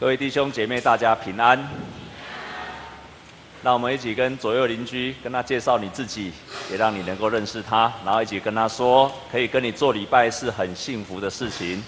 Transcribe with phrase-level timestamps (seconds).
[0.00, 1.68] 各位弟兄姐妹，大家平安。
[3.60, 6.32] 那我们一起跟左右邻居跟他介绍你自己，
[6.70, 11.84] 也让你能够认识他，然后一起跟他说，可以跟你做礼拜是很幸福的事情。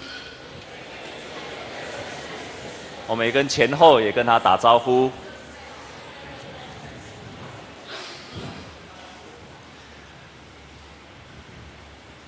[3.06, 5.10] 我们也跟前后也跟他打招呼。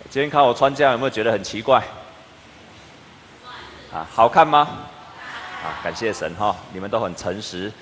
[0.09, 1.85] 今天看我穿这样，有没有觉得很奇怪？
[3.93, 4.66] 啊，好看吗？
[5.64, 7.72] 啊，感谢神哈，你们都很诚实。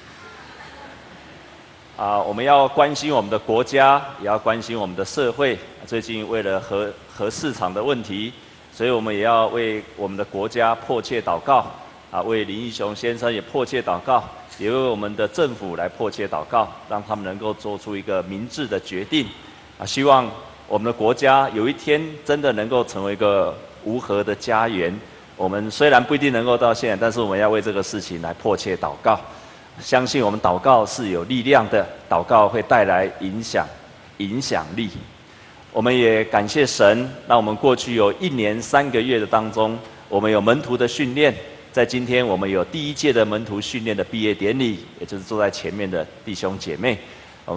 [1.96, 5.58] 啊，我们要关心我们的国家，也要关心我们的社会。
[5.84, 8.32] 最近为了核核市场的问题，
[8.72, 11.66] 所以我们也要为我们的国家迫切祷告。
[12.12, 14.22] 啊，为林义雄先生也迫切祷告，
[14.58, 19.26] 也为我们的政府来迫切祷告，让他们能够做出一个明智的决定。
[19.76, 20.30] 啊，希望
[20.68, 24.96] 我们的国家有一天真的能够成为一个无核的家园。
[25.36, 29.18] 我们虽然不一定能够到现，但是我们要为这个事情来迫切祷告。
[29.80, 33.66] 相信我们祷告是有力量的，祷告会带来影响、
[34.18, 34.90] 影响力。
[35.72, 39.78] 我们也感谢神，让我们过去有一年三个月的当中，
[40.10, 41.34] 我们有门徒的训练。
[41.72, 46.98] 在今天，我们有第一届的门徒训练的毕业典礼，也就是坐在前面的弟兄姐妹，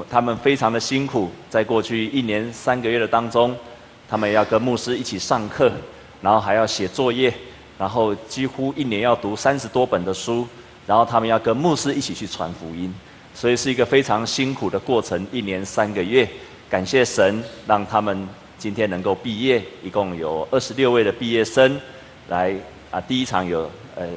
[0.09, 3.53] 他们非常的辛苦，在过去一年三个月的当中，
[4.07, 5.69] 他们要跟牧师一起上课，
[6.21, 7.33] 然后还要写作业。
[7.77, 10.47] 然后几乎一年要读三十多本的书，
[10.87, 12.93] 然后他们要跟牧师一起去传福音，
[13.33, 15.27] 所以是一个非常辛苦的过程。
[15.31, 16.25] 一年三个月，
[16.69, 21.77] 感谢神让他们今天能够毕业，一共有二十六位的毕业生
[22.29, 22.55] 来
[22.91, 23.01] 啊。
[23.01, 24.07] 第一场有呃，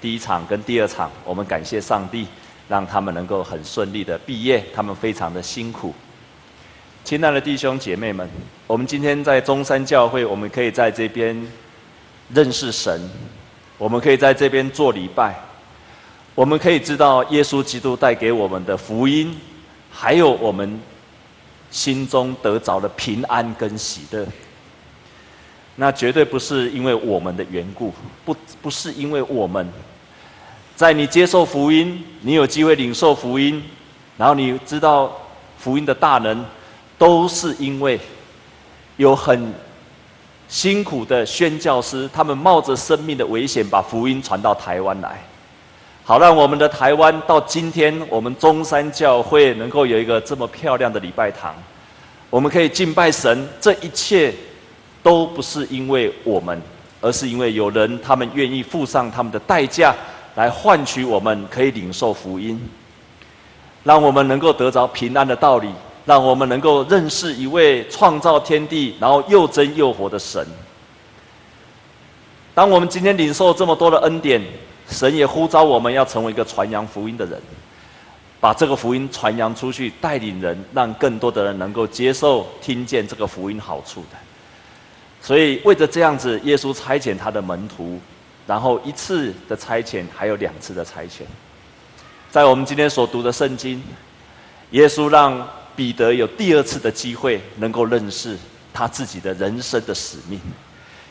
[0.00, 2.28] 第一场跟第二场，我们感谢上帝
[2.68, 5.92] 让他们能够很顺利的毕业，他们非常的辛苦。
[7.02, 8.28] 亲爱的弟兄姐妹们，
[8.68, 11.44] 我们今天在中山教会，我们可以在这边。
[12.32, 13.00] 认识神，
[13.76, 15.34] 我们可以在这边做礼拜，
[16.34, 19.38] 我们可以知道耶稣基督带给我们的福音，
[19.90, 20.80] 还有我们
[21.70, 24.26] 心中得着的平安跟喜乐。
[25.76, 27.92] 那绝对不是因为我们的缘故，
[28.24, 29.68] 不不是因为我们，
[30.74, 33.62] 在你接受福音，你有机会领受福音，
[34.16, 35.14] 然后你知道
[35.58, 36.44] 福音的大能，
[36.96, 38.00] 都是因为
[38.96, 39.52] 有很。
[40.54, 45.20] 辛苦的宣教师，他们冒着生命的危险，把福音传到台湾来，
[46.04, 51.52] 好让我们的台湾到今天，我们中山教会能够有一个这么漂亮的礼拜堂，
[52.30, 53.48] 我们可以敬拜神。
[53.60, 54.32] 这一切
[55.02, 56.62] 都不是因为我们，
[57.00, 59.92] 而是因为有人他们愿意付上他们的代价，
[60.36, 62.62] 来换取我们可以领受福音，
[63.82, 65.68] 让我们能够得着平安的道理。
[66.06, 70.46] 让我们能够认识一位创造天地，然后又真又活的神。
[72.54, 74.40] 当我们今天领受这么多的恩典，
[74.86, 77.40] 神也呼召我们要成为一个传扬福音的人，
[78.38, 84.18] 把这个福音传扬出去，带领人，让更多的人能够接受、听见这个福音好处的。
[85.22, 87.98] 所以，为着这样子，耶稣差遣他的门徒，
[88.46, 91.22] 然后一次的差遣，还有两次的差遣。
[92.30, 93.82] 在我们今天所读的圣经，
[94.72, 95.48] 耶稣让。
[95.76, 98.36] 彼得有第二次的机会，能够认识
[98.72, 100.40] 他自己的人生的使命。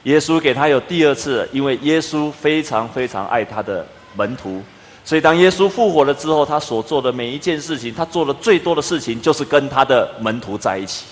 [0.03, 3.85] 耶稣给他有第二次，因为耶稣非常非常爱他的
[4.15, 4.61] 门徒，
[5.05, 11.05] 所以当耶稣复活了之后，他所做的每一件事情，他做的最多的事情，就是跟他的门徒在一起，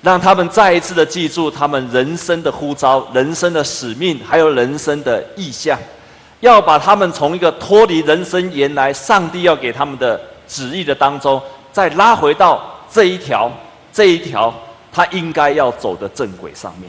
[0.00, 5.76] 让他们再一次的记住他们人生的呼召、人生的使命，还有人生的意向，
[6.38, 11.42] 要把他们从一个脱离人生原来上帝要给他们的旨意的当中。
[11.74, 13.50] 再拉回到这一条，
[13.92, 14.54] 这一条
[14.92, 16.88] 他应该要走的正轨上面。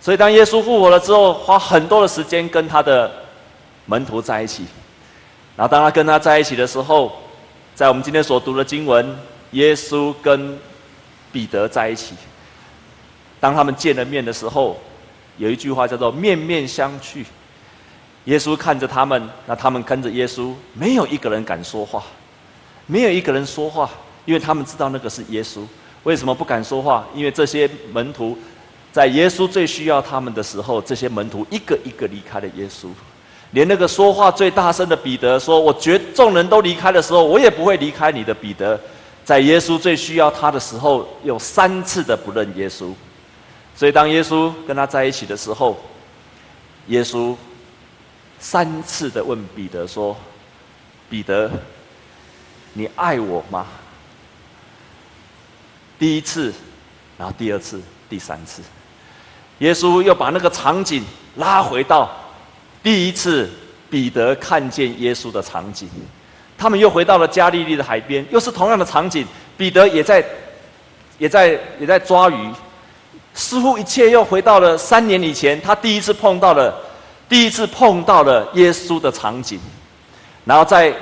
[0.00, 3.12] 所以，当耶稣复活了之后，花很多的时间跟他的
[3.84, 4.64] 门徒在一起。
[5.54, 7.12] 然后，当他跟他在一起的时候，
[7.74, 9.14] 在我们今天所读的经文，
[9.50, 10.58] 耶稣跟
[11.30, 12.14] 彼得在一起。
[13.38, 14.78] 当他们见了面的时候，
[15.36, 17.22] 有一句话叫做“面面相觑”。
[18.24, 22.02] 耶稣看着他们，那他们跟着耶稣，没有一个人敢说话。
[22.88, 23.88] 没有一个人说话，
[24.24, 25.60] 因为他们知道那个是耶稣。
[26.04, 27.06] 为什么不敢说话？
[27.14, 28.36] 因为这些门徒，
[28.90, 32.88] 在耶稣最需要他们的时候，这些门徒一个一个离开了耶稣。
[33.50, 38.78] 连那个说话最大声的彼得说：“我觉众人都离开的时候，我也不会离开你的。”彼得，
[39.24, 42.92] 在耶稣最需要他的时候，有三次的不认耶稣。
[43.74, 45.78] 所以当耶稣跟他在一起的时候，
[46.86, 47.34] 耶稣
[48.38, 50.16] 三次的问彼得说
[51.10, 51.50] ：“彼得。”
[52.78, 53.66] 你爱我吗？
[55.98, 56.54] 第一次，
[57.18, 58.62] 然后第二次，第三次，
[59.58, 61.04] 耶稣又把那个场景
[61.34, 62.08] 拉回到
[62.80, 63.50] 第一次
[63.90, 65.88] 彼得看见耶稣的场景。
[66.56, 69.26] 他们又回到了加利利的海边，又是同样的场景。
[69.56, 70.24] 彼得也在，
[71.18, 72.52] 也在，也在抓鱼。
[73.34, 76.72] 似乎一切又回到了三年以前，他第一次碰到了，
[77.28, 79.58] 第一次碰到了耶稣的场景。
[80.44, 80.94] 然后在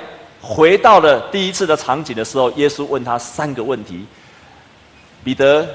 [0.47, 4.05] 回到了第一次的场景的时候，耶稣问他三个问题：
[5.21, 5.67] 彼得，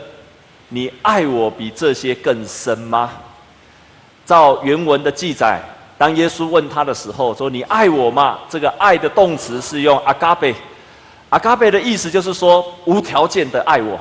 [0.70, 3.10] 你爱我比这些更深吗？
[4.24, 5.60] 照原文的记载。
[5.98, 10.54] 当耶稣问他的时候，说：“你爱我吗？”这个“爱”的动词是用阿嘎贝，
[11.28, 14.00] 阿嘎贝的意思就是说无条件的爱我，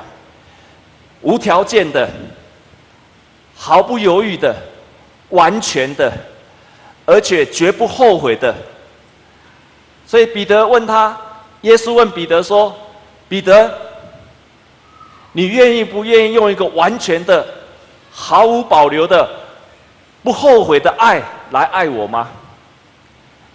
[1.20, 2.08] 无条件的、
[3.54, 4.56] 毫不犹豫的、
[5.28, 6.10] 完全的，
[7.04, 8.54] 而且绝不后悔的。
[10.12, 11.16] 所以彼得问他，
[11.62, 12.76] 耶稣问彼得说
[13.30, 13.72] ：“彼得，
[15.32, 17.42] 你愿意不愿意用一个完全的、
[18.10, 19.26] 毫无保留的、
[20.22, 22.28] 不后悔的爱？”来爱我吗？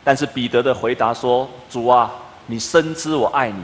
[0.04, 2.12] 但是彼得的回答说：“主啊，
[2.48, 3.64] 你深知我爱你。”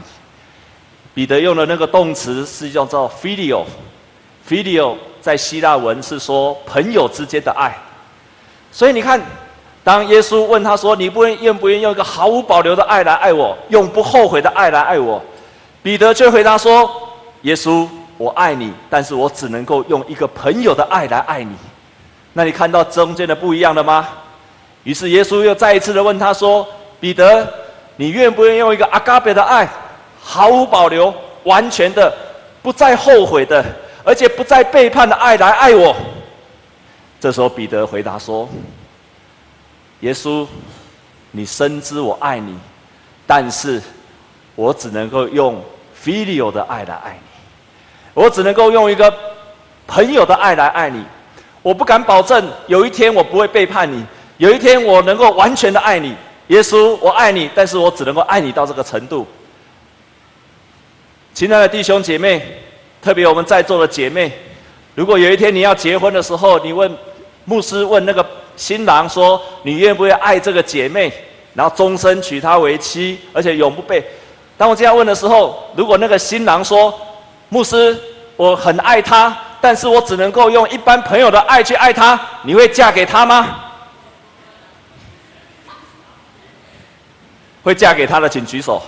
[1.12, 7.76] 彼得用的那个动词是叫做 “phileo”，“phileo” 在希腊文是说朋友之间的爱。
[8.70, 9.20] 所以你看，
[9.84, 15.22] 当耶稣问他说：“你不愿愿不愿意用一个毫无保留的爱来爱我，用不后悔的爱来爱我？”
[15.82, 16.90] 彼得却回答说
[17.42, 17.86] ：“耶稣，
[18.16, 21.54] 我爱你，但是我只能够用一个朋友的爱来爱你。”
[22.32, 24.08] 那你看到中间的不一样了吗？
[24.84, 26.66] 于是耶稣又再一次的问他说
[26.98, 27.46] ：“彼得，
[27.96, 29.68] 你愿不愿意用一个阿嘎贝的爱，
[30.18, 32.10] 毫无保留、完全的、
[32.62, 33.62] 不再后悔的，
[34.02, 35.94] 而且不再背叛的爱来爱我？”
[37.20, 38.48] 这时候彼得回答说
[40.04, 40.46] ：“耶稣，
[41.30, 42.54] 你深知我爱你，
[43.26, 43.80] 但是
[44.54, 45.64] 我只能够用
[45.98, 49.12] filial 的爱来爱你，我只能够用一个
[49.86, 51.02] 朋友的爱来爱你，
[51.62, 54.04] 我不敢保证有一天我不会背叛你。”
[54.36, 56.12] 有一天，我能够完全的爱你，
[56.48, 59.24] 耶稣，我爱你，但是我只能够爱你到这个程度。
[61.32, 62.60] 亲爱的弟兄姐妹，
[63.00, 64.32] 特别我们在座的姐妹，
[64.96, 66.92] 如果有一天你要结婚的时候，你问
[67.44, 71.12] 牧师问那个新郎说：“你愿不愿意爱这个姐妹，
[71.54, 74.04] 然后终身娶她为妻，而且永不被……”
[74.56, 76.92] 当我这样问的时候，如果那个新郎说
[77.48, 77.98] ：“牧师，
[78.36, 83.60] 我很爱她，但是我只能够用一般朋友的爱去爱她，你会嫁给她吗？”
[87.64, 88.82] 会嫁给他的，请举手。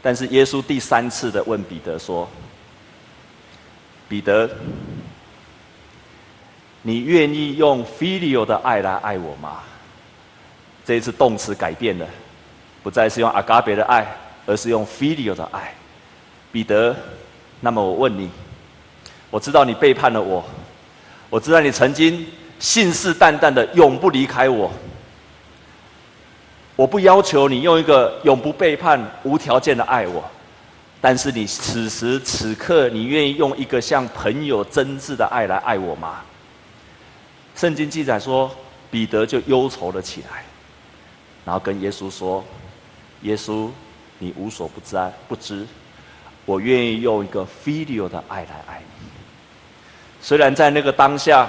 [0.00, 2.26] 但是耶稣第三次的问彼得说
[4.08, 4.48] ：“彼得，
[6.86, 9.58] 你愿意用 filial 的爱来爱我吗？”
[10.86, 12.06] 这一次动词改变了，
[12.80, 14.06] 不再是用 agape 的爱，
[14.46, 15.74] 而是用 filial 的爱。
[16.52, 16.94] 彼得，
[17.58, 18.30] 那么我问你，
[19.30, 20.44] 我知道你背叛了我，
[21.28, 22.24] 我知道你曾经
[22.60, 24.70] 信誓旦旦的永不离开我。
[26.76, 30.22] 我不要求你用一个永不背叛、无条件的爱我，
[31.00, 36.20] 但是你此时此刻，你愿意用一个像朋友真挚的爱来爱我吗？
[37.56, 38.54] 圣经记载说，
[38.90, 40.44] 彼得就忧愁了起来，
[41.44, 42.44] 然后跟耶稣说
[43.22, 43.70] ：“耶稣，
[44.18, 45.66] 你无所不知，不知，
[46.44, 49.06] 我愿意用一个 filial 的爱来爱你。”
[50.20, 51.48] 虽然在那个当下，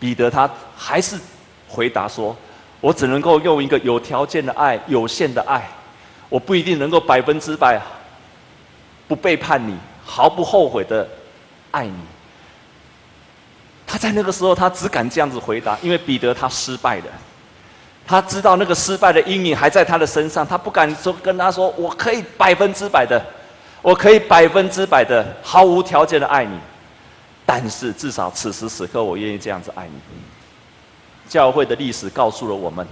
[0.00, 1.18] 彼得他还是
[1.66, 2.36] 回答说。
[2.80, 5.68] 我只能够用一个有条件的爱、有限的爱，
[6.28, 7.82] 我不一定能够百分之百
[9.08, 11.08] 不背叛你、毫不后悔的
[11.72, 11.98] 爱你。
[13.98, 17.06] 在那个时候，他只敢这样子回答，因为彼得他失败了，
[18.06, 23.22] 他知道那个失败的阴影还在他的身上，他不敢说跟他说：“我可以百分之百的，
[23.82, 26.58] 我可以百分之百的毫无条件的爱你。”
[27.44, 29.92] 但是至少此时此刻，我愿意这样子爱你。
[31.28, 32.86] 教会的历史告诉了我们，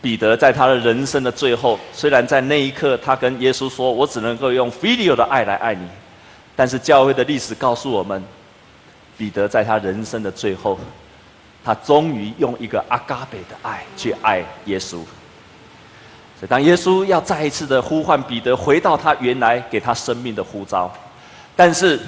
[0.00, 5.86] 彼得在他的人生的最后，虽然在那一刻他跟耶稣说：“我只能够用 filial 的爱来爱你。”
[6.56, 8.22] 但是教会的历史告诉我们，
[9.18, 10.78] 彼得在他人生的最后，
[11.62, 14.90] 他终于用一个阿嘎贝的爱去爱耶稣。
[16.38, 20.88] 所以，当耶稣要再一次的呼唤彼得回到他原来给他生命的呼召，
[21.56, 21.98] 但是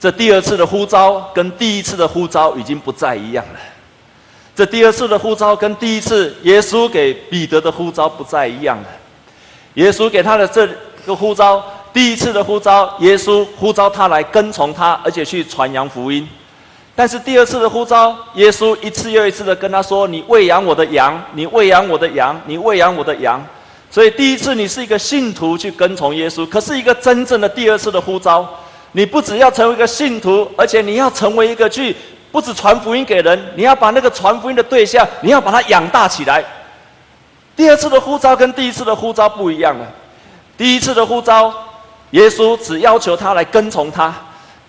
[0.00, 3.60] 这第二次的呼召跟第一次的呼召已经不再一样了。
[4.54, 8.88] 这第二次的呼召跟第一次耶稣给彼得的呼召不再一样了。
[9.74, 10.66] 耶稣给他的这
[11.04, 11.62] 个呼召，
[11.96, 16.28] 第一次的呼召，耶稣呼召他来跟从他，而且去传扬福音。
[16.94, 23.42] 但是第二次的呼召，耶稣一次又一次的跟他说：“你喂养我的羊，你喂养我的羊，你喂养我的羊。”
[23.90, 28.46] 所以第一次你是一个信徒去跟从耶稣，可是一个真正的第二次的呼召，
[28.92, 31.96] 你不只要成为一个信徒，而且你要成为一个去。
[32.30, 36.44] 不止传福音给人，你要把那个传福音的对象，你要把它养大起来。
[37.56, 39.86] 第二次的呼召跟第一次的呼召不一样了。
[40.58, 41.52] 第一次的呼召，
[42.10, 44.14] 耶稣只要求他来跟从他，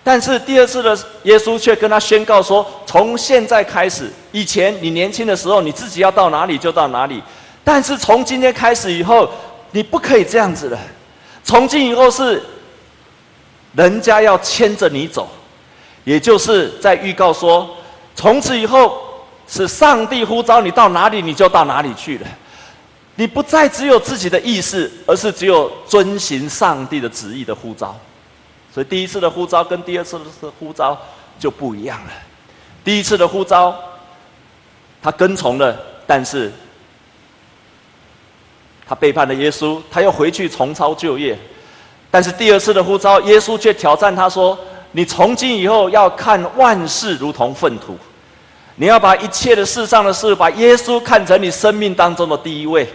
[0.02, 7.22] 但是第二次的耶稣却跟他宣告说：从现在开始，以前你年轻的时候，你自己要到哪里就到哪里，
[7.62, 9.30] 但是从今天开始以后，
[9.70, 10.78] 你不可以这样子了。
[11.44, 12.42] 从今以后是
[13.74, 15.28] 人家要牵着你走，
[16.04, 17.68] 也就是在预告说，
[18.14, 19.00] 从此以后
[19.46, 22.26] 是上帝呼召你到哪里，你就到哪里去了。
[23.18, 27.98] 你不再只有自己的意识，而是只有遵行上帝的旨意的呼召。
[28.72, 30.96] 所以第一次的呼召跟第二次的呼召
[31.36, 32.12] 就不一样了。
[32.84, 33.76] 第一次的呼召，
[35.02, 36.52] 他跟从了，但是
[38.86, 41.36] 他背叛了耶稣，他又回去重操旧业。
[42.12, 44.56] 但是第二次的呼召，耶稣却挑战他说
[44.92, 47.98] ：“你从今以后要看万事如同粪土，
[48.76, 52.88] 你要把一切的世上的事，把耶稣看成你生命当中的第一位。”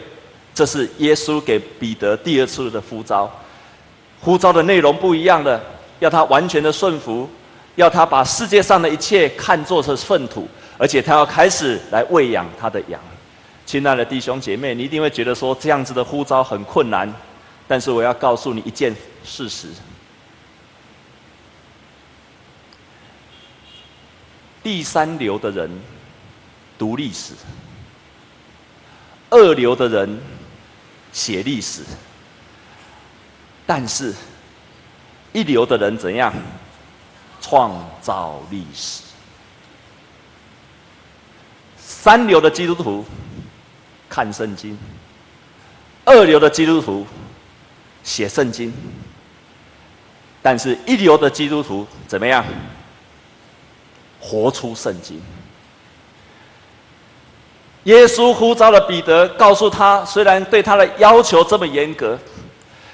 [0.53, 3.27] 这是耶稣给彼得第二次的呼召，
[4.21, 5.59] 呼召的内容不一样的，
[5.99, 7.27] 要他完全的顺服，
[7.75, 13.01] 要他把世界上的一切看作是粪土，而且他要开始来喂养他的羊。
[13.65, 17.11] 亲爱的弟兄姐妹，你一定会觉得说这样子的呼召很困难，
[17.67, 19.69] 但是我要告诉你一件事实：
[24.61, 25.71] 第三流的人
[26.77, 27.33] 读历史，
[29.31, 30.19] 二流的人。
[31.13, 31.83] 写历史，
[33.65, 34.13] 但是
[35.31, 36.33] 一流的人怎样
[37.39, 39.03] 创造历史？
[41.77, 43.05] 三流的基督徒
[44.09, 44.77] 看圣经，
[46.03, 47.05] 二流的基督徒
[48.03, 48.73] 写圣经，
[50.41, 52.43] 但是一流的基督徒怎么样
[54.19, 55.21] 活出圣经？
[57.83, 62.17] 耶稣呼召了彼得，告诉他，虽然对他的要求这么严格，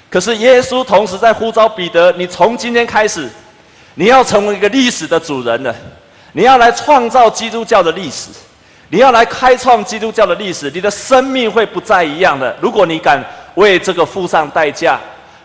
[0.08, 3.28] 可是耶稣同时在呼召彼得：你从今天开始，
[3.94, 5.74] 你要成为一个历史的主人了，
[6.32, 8.30] 你要来创造基督教的历史，
[8.88, 12.56] 你要来开创基督教的历史，你的生命会不再一样的。
[12.60, 14.98] 如果你敢为这个付上代价。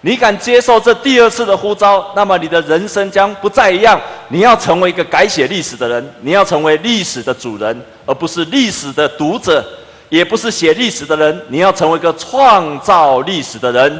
[0.06, 4.00] 你敢接受这第二次的呼召，那么你的人生将不再一样。
[4.28, 9.66] 你要成为一个改写历史的人，你要成为历史的主人，而不是历史的读者，
[10.10, 11.42] 也不是写历史的人。
[11.48, 14.00] 你要成为一个创造历史的人。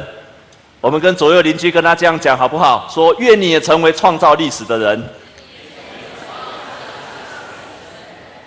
[0.80, 2.88] 我们跟左右邻居跟他这样讲好不好？
[2.88, 5.02] 说愿你也成为创造历史的人。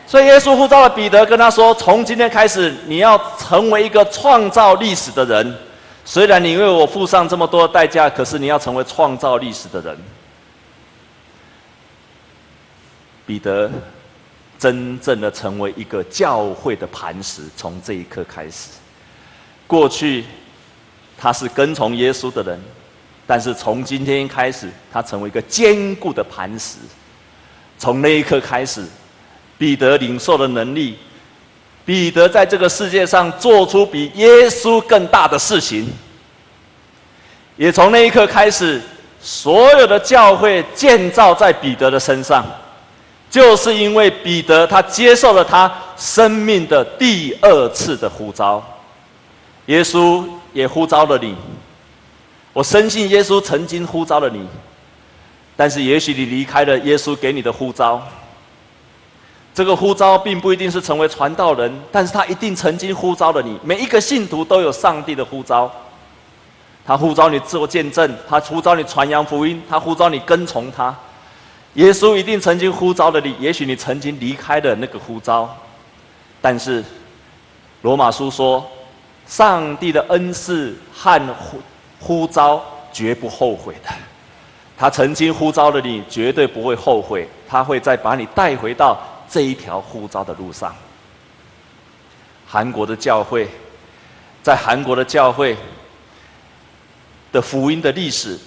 [0.08, 5.54] 所以耶稣呼召了彼得，跟他说：从今天开始，你要成为一个创造历史的人。
[6.10, 9.96] 虽然你为我付上这么多代价，可是你要成为创造历史的人。
[13.28, 13.70] 彼得
[14.58, 18.72] 真正的成为一个教会的磐石，从这一刻开始。
[19.68, 20.26] 过去
[21.16, 22.60] 他是跟从耶稣的人，
[23.28, 26.80] 但是从今天开始，他成为一个坚固的磐石。
[27.78, 28.84] 从那一刻开始，
[29.60, 30.98] 彼得领受的能力。
[31.90, 35.90] 彼得在这个世界上做出比耶稣更大的事情，
[37.58, 38.80] 也从那一刻开始，
[39.20, 42.46] 所有的教会建造在彼得的身上，
[43.28, 48.64] 就是因为彼得他接受了他生命的第二次的呼召。
[49.66, 51.36] 耶稣也呼召了你，
[52.54, 54.48] 我深信耶稣曾经呼召了你，
[55.56, 58.00] 但是也许你离开了耶稣给你的呼召。
[59.60, 63.60] 这个呼召并不一定是成为传道人，但是他一定曾经呼召了你。
[63.62, 65.70] 每一个信徒都有上帝的呼召，
[66.86, 70.96] 他呼召你自我见证，他呼召你传扬福音，他呼召你跟从他。
[71.74, 75.54] 耶稣一定曾经呼召了你，也许你曾经离开了那个呼召，
[76.40, 76.82] 但是
[77.82, 78.66] 罗马书说，
[79.28, 81.58] 上帝的恩赐和呼
[82.00, 82.64] 呼召
[82.94, 83.90] 绝不后悔的。
[84.78, 88.98] 他曾经呼召了你，绝对不会后悔，他会再把你带回到。
[89.30, 90.76] 这一条呼召的路上，
[92.48, 93.48] 韩国的教会，
[94.42, 95.56] 在韩国的教会
[97.32, 98.40] 的福音的历史，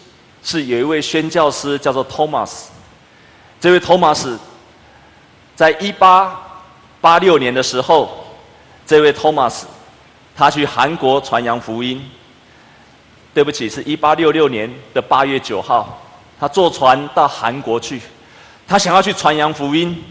[0.43, 2.71] 是有一位宣教师叫做托马斯。
[3.61, 4.37] 这位托马斯，
[5.55, 6.37] 在一八
[7.01, 8.27] 八六年的时候，
[8.85, 9.67] 这位托马斯，
[10.35, 12.05] 他去韩国传扬福音。
[13.35, 16.03] 对不起，是一八六六年的八月九号，
[16.39, 17.99] 他坐船到韩国去，
[18.67, 20.05] 他想要去传扬福音。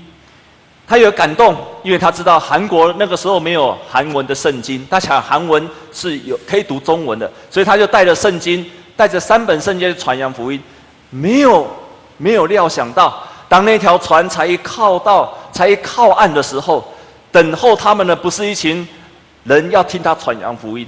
[0.92, 10.62] 他有感动，因为他知道韩国那个时候没有韩文的圣经，他想韩文是有可以读中文的，所以他就带着圣经，带着三本圣经传扬福音。
[11.10, 11.66] 没有
[12.18, 16.86] 没有料想到，当那条船才一靠到，才一靠岸的时候，
[17.32, 18.86] 等候他们的不是一群
[19.46, 20.86] 人要听他传扬福音，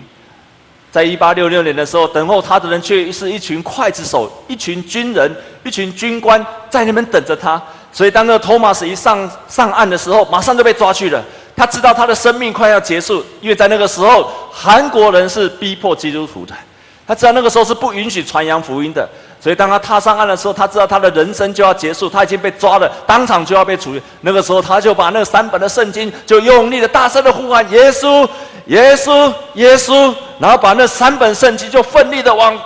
[0.92, 5.34] 在一八六六年的时候，等候他的人却是一群刽子手、一群军人、
[5.64, 7.64] 一群军官在那边等着他。
[7.94, 11.24] 所以，当那个托马斯一上上岸的时候，马上就被抓去了。
[11.56, 16.54] 他知道他的生命快要结束，因为在那个时候，韩国人是逼迫基督徒的。
[17.06, 19.08] 他知道那个时候是不允许传扬福音的，
[19.40, 24.02] 所以当他踏上岸的时候，他知道他的人生就要结束，他已经被抓了，当场就要被处决。
[24.22, 28.28] 那个时候，他就把那三本的圣经就用力的、大声的呼喊：“耶稣，
[28.68, 32.58] 耶稣，耶稣！”然后把那三本圣经就奋力的往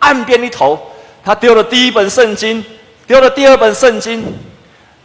[0.00, 0.78] 岸边一投。
[1.24, 2.62] 他丢了第一本圣经，
[3.06, 4.24] 丢了第二本圣经，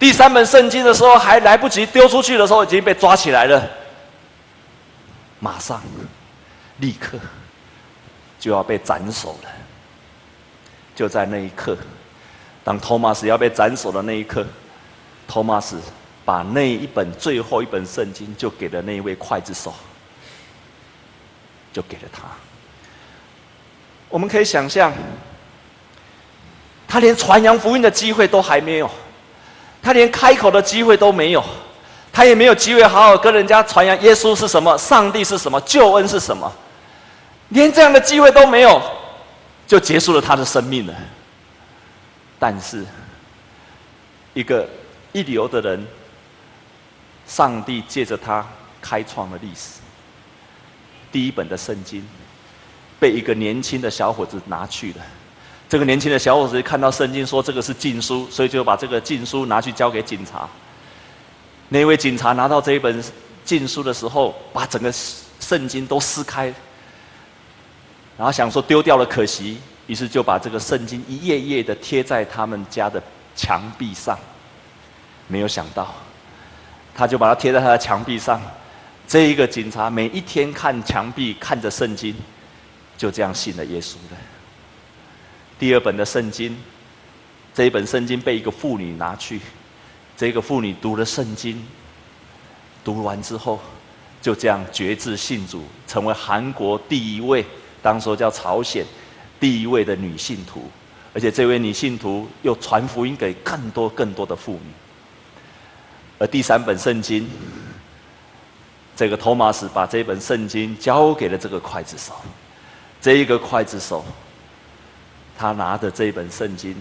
[0.01, 3.69] 第三本圣经的时候还来不及丢出去的时候，已经被抓起来了。
[5.39, 5.79] 马上，
[6.77, 7.19] 立刻。
[8.39, 9.49] 就要被斩首了。
[10.95, 11.77] 就在那一刻，
[12.63, 14.43] 当托马斯要被斩首的那一刻，
[15.27, 15.79] 托马斯
[16.25, 19.71] 把那一本最后一本圣经就给了那一位刽子手，
[21.71, 22.23] 就给了他。
[24.09, 24.91] 我们可以想象，
[26.87, 28.89] 他连传扬福音的机会都还没有，
[29.81, 31.43] 他连开口的机会都没有，
[32.13, 36.51] 他也没有机会好好跟人家传扬耶稣是什么，上帝是什么，救恩是什么。
[37.49, 38.81] 连这样的机会都没有，
[39.67, 40.93] 就结束了他的生命了。
[42.39, 42.85] 但是，
[44.33, 44.67] 一个
[45.11, 45.85] 一流的人，
[47.27, 48.47] 上帝借着他
[48.81, 49.79] 开创了历史。
[51.11, 52.07] 第一本的圣经
[52.99, 55.05] 被一个年轻的小伙子拿去了。
[55.71, 60.45] 这个年轻的小伙子看到圣经说这个是禁书，所以就把这个禁书拿去交给警察。
[61.69, 63.01] 那位警察拿到这一本
[63.45, 64.91] 禁书的时候，把整个
[65.39, 66.53] 圣经都撕开。
[68.17, 73.01] 然后想说丢掉了可惜，于是就把这个圣经一页页的贴在他们家的
[73.33, 74.19] 墙壁上。
[75.29, 75.95] 没有想到，
[76.93, 78.41] 他就把它贴在他的墙壁上。
[79.07, 82.13] 这一个警察每一天看墙壁，看着圣经，
[82.97, 84.17] 就这样信了耶稣的。
[85.61, 86.57] 第二本的圣经，
[87.53, 89.39] 这一本圣经被一个妇女拿去，
[90.17, 91.63] 这个妇女读了圣经，
[92.83, 93.59] 读完之后，
[94.23, 97.45] 就这样决志信主，成为韩国第一位。
[97.79, 98.83] 当时叫朝鲜
[99.39, 100.63] 第一位的女信徒，
[101.13, 104.71] 而且这位女信徒又传福音给更多更多的妇女。
[106.17, 107.29] 而第三本圣经，
[108.95, 112.15] 这个托马斯把这本圣经交给了这个刽子手，
[112.99, 114.03] 这一个刽子手，
[115.41, 116.75] 他拿着这本圣经，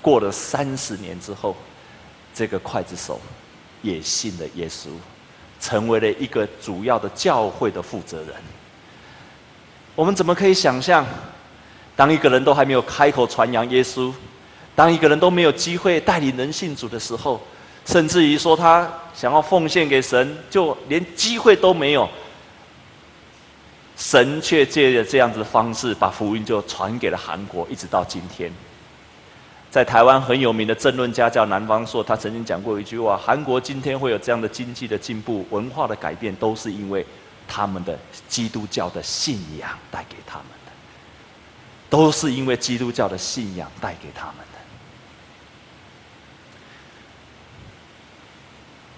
[0.00, 1.54] 过了三十年之后，
[2.32, 3.20] 这个刽子手
[3.82, 4.88] 也信了耶稣，
[5.60, 8.28] 成为了一个主要的教会的负责人。
[9.94, 11.04] 我们怎么可以想象，
[11.94, 14.10] 当一个人都还没有开口传扬耶稣，
[14.74, 17.38] 当一个人都没有机会带领人信主的时候，
[17.84, 22.08] 甚至于说他想要奉献给神，就连机会都没有，
[24.02, 28.52] 神却借着这样子的方式，把福音就传给了韩国，一直到今天。
[29.70, 37.06] 在台湾很有名的政论家叫南方朔，他曾经讲过一句话：韩国今天会有这样的经济的进步、文化的改变，都是因为。
[37.48, 40.72] 他们的基督教的信仰带给他们的，
[41.90, 44.58] 都是因为基督教的信仰带给他们的。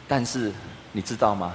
[0.07, 0.53] 但是
[0.93, 1.55] 你知道吗？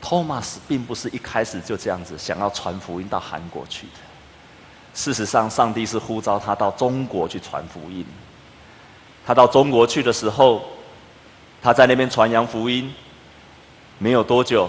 [0.00, 3.98] 托马斯并不是一开始就这样子想要传福音到韩国去的。
[4.94, 8.04] 事实上，上帝是呼召他到中国去传福音。
[9.26, 10.62] 他到中国去的时候，
[11.62, 12.92] 他在那边传扬福音，
[13.98, 14.68] 没有多久，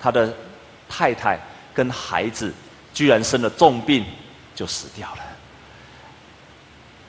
[0.00, 0.32] 他的。
[0.90, 1.38] 太太
[1.74, 2.50] 跟孩子
[2.94, 4.06] 居然生了重病，
[4.54, 5.22] 就死掉了。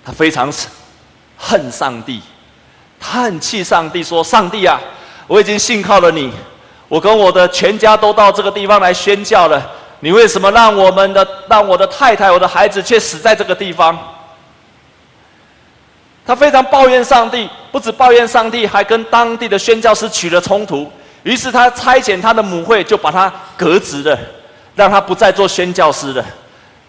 [0.03, 0.51] 他非常
[1.37, 2.21] 恨上帝，
[2.99, 4.77] 他很气上帝，说：“上帝啊，
[5.27, 6.29] 我已经信靠了你，
[6.89, 9.65] 我跟我的全家都到这个地方来宣教了，
[10.01, 13.97] 你为什么让我们的、让我的太太、我的孩子却死在这个地方？”
[16.25, 20.91] 他非常抱怨上帝，不止抱怨上帝，还跟当地的宣教师起了冲突。
[21.23, 24.17] 于是他差遣他的母会，就把他革职了，
[24.75, 26.23] 让他不再做宣教师了。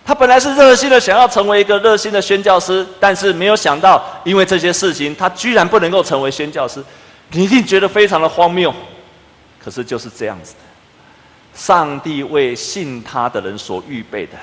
[0.04, 6.82] 他本来是热心的，想要成为一个热心的宣教师，但是没有想到，因为这些事情，他居然不能够成为宣教师。
[7.30, 8.74] 你一定觉得非常的荒谬，
[9.62, 10.60] 可是就是这样子的。
[11.52, 14.38] 上帝为信他的人所预备的，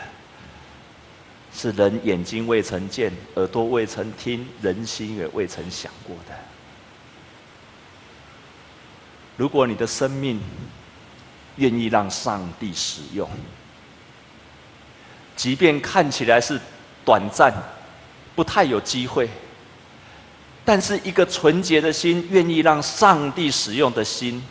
[1.54, 6.36] 是人眼睛未曾见，耳朵未曾听，人心也未曾想过的。
[9.38, 10.42] 如果你的生命
[11.56, 13.30] 愿意让上帝使用，
[15.36, 16.60] 即便看起来是
[17.06, 17.54] 短暂、
[18.36, 19.30] 不太有机会，
[20.66, 24.44] 但是一个纯洁的心，愿意让上帝使用的心，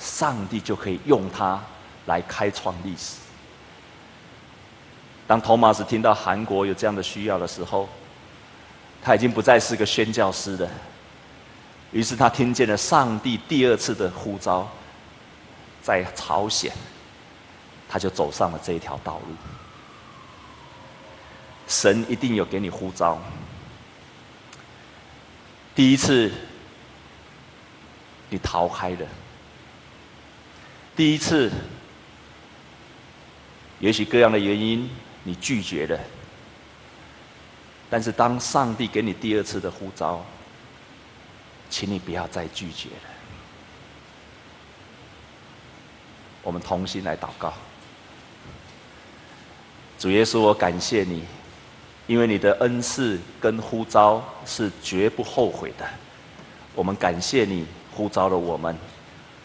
[0.00, 1.62] 上帝就可以用它
[2.06, 3.18] 来开创历史。
[5.28, 7.88] 当托马斯听到韩国有这样的需要的时候，
[9.00, 10.68] 他已经不再是个宣教师了。
[11.92, 14.68] 于是他听见了上帝第二次的呼召，
[15.82, 16.72] 在朝鲜，
[17.88, 19.34] 他就走上了这一条道路。
[21.68, 23.16] 神一定有给你呼召。
[25.74, 26.32] 第一次，
[28.28, 29.06] 你逃开了；
[31.00, 31.50] 第一次，
[33.78, 34.86] 也许各样的原因，
[35.22, 35.98] 你拒绝了。
[37.88, 40.22] 但是，当上帝给你第二次的呼召，
[41.70, 43.08] 请你不要再拒绝了。
[46.42, 47.54] 我们同心来祷告。
[49.98, 51.24] 主耶稣，我感谢你，
[52.06, 55.88] 因为你的恩赐跟呼召是绝不后悔的。
[56.74, 58.76] 我们感谢你呼召了我们，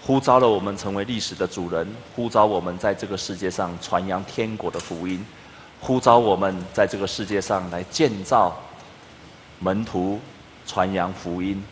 [0.06, 5.26] 呼召了我们成为历史的主人，呼召我们在这个世界上传扬天国的福音，
[5.82, 8.56] 呼召我们在这个世界上来建造
[9.58, 10.20] 门徒，
[10.68, 11.64] 传扬福音。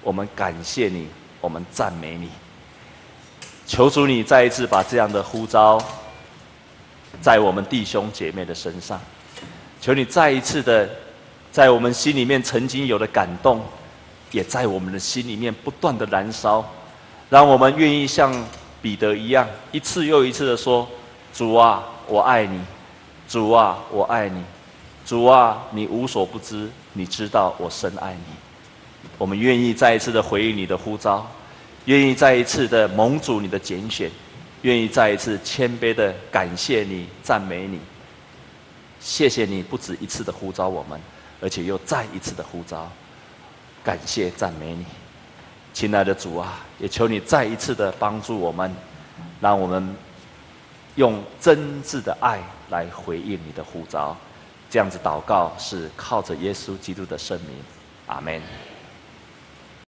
[0.00, 1.08] 我们感谢你，
[1.40, 2.28] 我们赞美你。
[3.66, 5.82] 求主你再一次把这样的呼召，
[7.20, 9.00] 在我们弟兄姐妹的身上。
[9.80, 10.88] 求你再一次的，
[11.50, 13.60] 在我们心里面曾经有的感动，
[14.30, 16.64] 也在我们的心里面不断的燃烧，
[17.32, 18.30] 让我们愿意像
[18.82, 20.86] 彼得一样，一次又一次的说
[21.32, 22.58] ：“主啊，我爱你；
[23.26, 24.42] 主啊，我爱你；
[25.06, 28.34] 主啊，你无所不知，你知道我深爱你。”
[29.16, 31.26] 我们愿意再一次的回应你的呼召，
[31.86, 34.10] 愿意再一次的蒙主你的拣选，
[34.60, 37.80] 愿意再一次谦卑的感谢你、赞美你。
[39.00, 41.00] 谢谢你不止一次的呼召我们，
[41.40, 42.92] 而且又再一次的呼召，
[43.82, 44.84] 感谢赞美你，
[45.72, 48.74] 亲爱的主啊，也求你再一次的帮助我们，
[49.40, 49.96] 让我们
[50.96, 54.16] 用真挚的爱来回应你的呼召。
[54.68, 57.56] 这样子祷告是靠着耶稣基督的圣名，
[58.06, 58.40] 阿门。